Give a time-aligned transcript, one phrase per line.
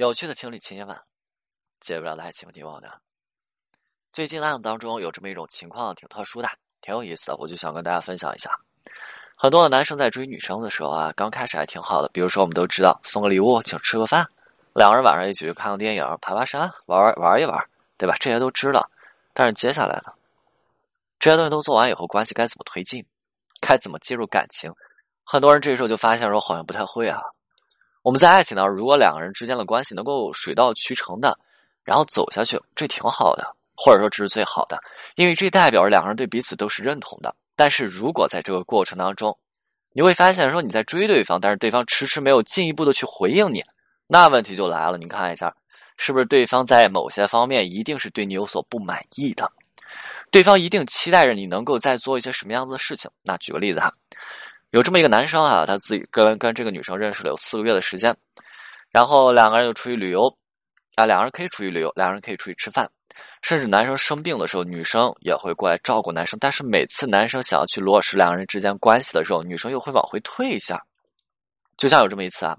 [0.00, 0.98] 有趣的情侣情节版，
[1.78, 2.88] 解不了的爱情题目的。
[4.14, 6.48] 最近案子当中有这么一种情况，挺特殊的，
[6.80, 8.50] 挺有意思的，我就想跟大家分享一下。
[9.36, 14.26] 很多的男生在追女生的时候啊，刚开始还挺好的，比如说我们都知道送个礼物，请吃个饭，
[14.74, 17.62] 两个人晚上一起去看个电影，爬爬山，玩玩玩一玩，
[17.98, 18.14] 对吧？
[18.18, 18.90] 这些都知道。
[19.34, 20.10] 但是接下来呢，
[21.18, 23.04] 这些东西都做完以后，关系该怎么推进？
[23.60, 24.72] 该怎么进入感情？
[25.24, 27.20] 很多人这时候就发现说，好像不太会啊。
[28.02, 31.38] 我们在爱情当中，如果两个人之间的关系能够水到渠成的，
[31.84, 34.78] 然后走下去，这挺好的，或者说这是最好的，
[35.16, 37.34] 因为这代表着两个人对彼此都是认同的。
[37.56, 39.36] 但是如果在这个过程当中，
[39.92, 43.62] 你会发现说你在追对方，但是对方迟迟没有进一步的去回应你，
[44.06, 44.96] 那问题就来了。
[44.96, 45.54] 你看一下，
[45.98, 49.50] 是不是对方在某些方面一定是对你有所不满意的？
[50.30, 53.10] 对方一定期待着你能够再做一些什么样子的事情？
[53.22, 53.92] 那举个例子哈。
[54.70, 58.16] 有这么一个男生啊，他自己跟跟这个女生认识了有四个月的时间，
[58.90, 60.32] 然后两个人就出去旅游，
[60.94, 62.88] 啊，两个人可以出去旅游，两个人可以出去吃饭，
[63.42, 66.38] 甚至男生生病的时候，女生也会过来照顾男生。
[66.40, 70.80] 但是每次男生想要去落实两个人之间关系的时候，女生又会往回退一下。
[71.76, 72.56] 就像有这么一次啊，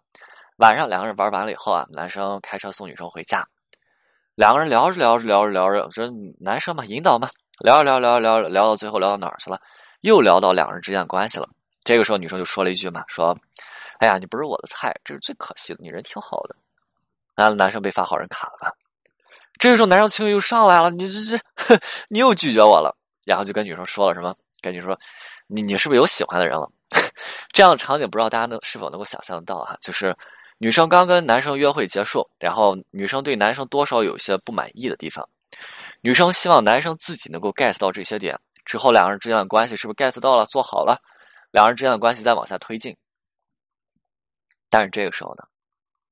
[0.58, 3.47] 晚上两个人玩完了以后啊，男生开车送女生回家，
[4.36, 7.30] 两个人聊着聊着聊着聊着，这男生嘛引导嘛，
[7.64, 9.61] 聊着聊着聊聊聊到最后聊到哪儿去了？
[10.02, 11.47] 又聊到两人之间的关系了。
[11.83, 13.35] 这个时候，女生就说了一句嘛：“说，
[13.99, 15.79] 哎呀，你不是我的菜，这是最可惜的。
[15.81, 16.55] 你人挺好的。”
[17.35, 18.71] 然后男生被发好人卡了吧？
[19.59, 24.35] 这个时候，男生情绪又上来了：“你这这， 你又拒绝我了。”然后就跟女生说了什么？
[24.61, 24.99] 跟女生说
[25.47, 26.69] ：“你你是不是有喜欢的人了？”
[27.53, 29.77] 这样的场景不知道大家能是否能够想象得到哈？
[29.81, 30.15] 就是
[30.57, 35.27] 女生刚跟男生约会结束，然后女生对男生多少有一些不满意的地方，
[36.02, 40.99] 女生希望男生自己能够 get 到这些点，之后两个人之间的关系是不是 get 到了，做好了？
[41.52, 42.95] 两人之间的关系再往下推进，
[44.69, 45.44] 但是这个时候呢，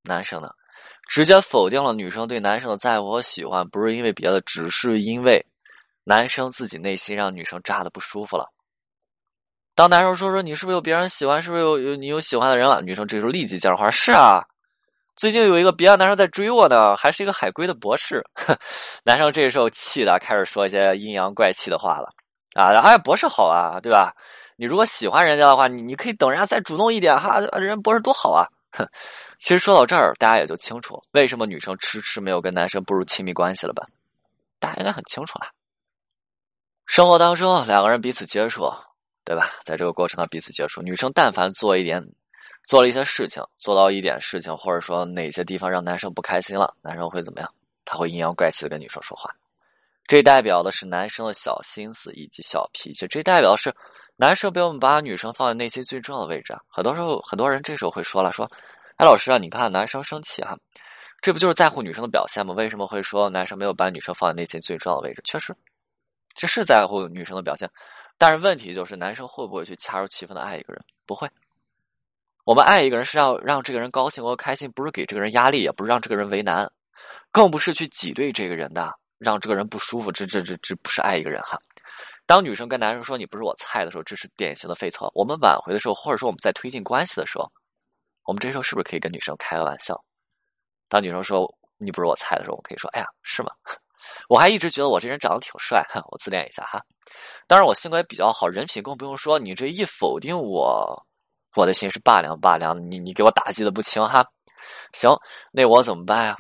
[0.03, 0.49] 男生呢，
[1.07, 5.45] 直接否定了女生对男生的在乎和喜欢，不是因为别的，只是因为
[6.03, 8.45] 男生自己内心让女生炸的不舒服了。
[9.75, 12.81] 当男生说说你是不是有别人喜欢，是不是有有你有喜欢的人了？
[12.81, 14.43] 女生这时候立即接着话：是啊，
[15.15, 18.21] 最近有一个别的男生在追我呢，还是一个海归的博士。
[19.05, 22.09] 男生这时候气的开始说一些阴阳怪气的话了
[22.55, 24.14] 啊，哎，博士好啊，对吧？
[24.59, 28.43] 你如果喜欢人家的话，你你可以等人家再主动一点哈，人博士多好啊！
[28.71, 28.86] 哼，
[29.37, 33.86] 其实说到这儿，大家也就清楚为什么女生迟迟没有跟男生步入亲密关系了吧？
[34.59, 35.47] 大家应该很清楚了。
[36.86, 38.70] 生活当中，两个人彼此接触，
[39.23, 39.49] 对吧？
[39.64, 42.05] 在这个过程当中彼此接触，女生但凡做一点，
[42.67, 47.49] 做了一些事情，做到一点事情，或者说哪些地方让男生不开心了，男生会怎么样？
[47.86, 49.31] 他会阴阳怪气的跟女生说话。
[50.05, 53.73] 这代表的是男生的小心思以及小脾气，这代表是。
[54.21, 56.59] 男生比我们把女生放在内心最重要的位置啊！
[56.67, 58.45] 很多时候，很多人这时候会说了：“说，
[58.97, 60.57] 哎，老师啊，你看男生生气哈，
[61.21, 62.53] 这不就是在乎女生的表现吗？
[62.53, 65.21] 为什么会说男生没有把女生放在内心最重要的位置？
[65.23, 65.55] 确实，
[66.35, 67.69] 这是在乎女生的表现，
[68.17, 70.83] 但是问题就是男生会不会去恰如其分的爱一个人？
[71.05, 71.25] 不会。
[72.43, 76.69] 我们爱一个人是要让这个人高兴或开心，不是给这个人压力，也不是让这个人为难，
[77.31, 80.11] 更不是去挤兑这个人的，让这个人不舒服。
[80.11, 81.58] 这这这这不是爱一个人哈。”
[82.29, 85.09] 当女生跟男生说“你不是我菜”的时候，这是典型的废槽。
[85.15, 87.51] 我们挽回的时候，或者说我们在推进关系的时候，
[88.23, 89.99] 我们这时候是不是可以跟女生开个玩笑？
[90.89, 93.49] 当女生说“你不是我菜”的时候，我可以说：“哎呀，是吗？
[94.29, 96.79] 我还一直觉得我这人长得挺帅，我自恋一下哈。
[97.47, 99.39] 当然，我性格也比较好，人品更不用说。
[99.39, 101.03] 你这一否定我，
[101.55, 102.81] 我的心是拔凉拔凉的。
[102.83, 104.23] 你你给我打击的不轻哈。
[104.93, 105.09] 行，
[105.51, 106.37] 那我怎么办呀？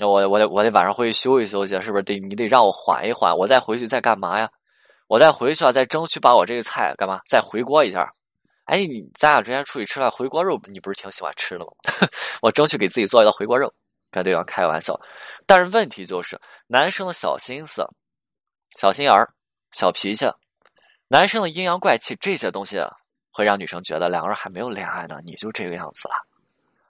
[0.00, 3.32] 那我我得我得晚上回去休息休息，是不是得你得让我缓一缓？
[3.38, 4.50] 我再回去再干嘛呀？”
[5.12, 7.20] 我再回去啊，再争取把我这个菜干嘛？
[7.26, 8.10] 再回锅一下。
[8.64, 11.72] 哎，你咱俩之前出去吃饭回锅肉，你不是挺喜欢吃的吗？
[12.40, 13.70] 我争取给自己做一道回锅肉，
[14.10, 14.98] 跟对方开个玩笑。
[15.44, 17.86] 但是问题就是，男生的小心思、
[18.78, 19.28] 小心眼儿、
[19.72, 20.24] 小脾气，
[21.08, 22.82] 男生的阴阳怪气这些东西，
[23.30, 26.14] 会让女生觉得两个人还没有恋爱呢，你就这个样子了。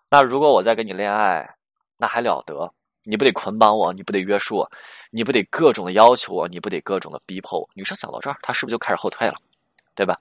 [0.08, 1.56] 那如果我再跟你恋爱，
[1.96, 2.72] 那还了得？
[3.04, 4.70] 你不得捆绑我，你不得约束我，
[5.10, 7.68] 你不得各种的要求我，你不得各种的逼迫我。
[7.74, 9.34] 女生想到这儿，她是不是就开始后退了，
[9.94, 10.18] 对吧？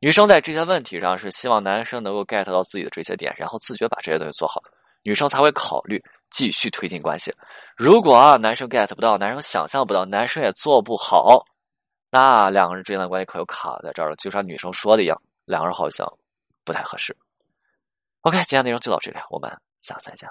[0.00, 4.62] 女生在这些问题上是希望男生能够 get 到自己的这些点，然后自觉把这些东西做好，
[5.02, 7.34] 女生才会考虑继续推进关系。
[7.76, 11.44] 如果啊男生 get 不到，男生想象不到，男生也做不好，
[12.10, 14.16] 那两个人之间的关系可就卡在这儿了。
[14.16, 16.06] 就像女生说的一样，两个人好像
[16.64, 17.16] 不太合适。
[18.20, 20.28] OK，今天内容就到这里，我们下次再见。